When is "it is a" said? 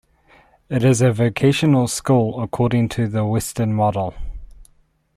0.67-1.11